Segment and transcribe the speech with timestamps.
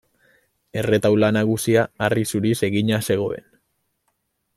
[0.81, 3.45] Erretaula nagusia harri zuriz egina zegoen.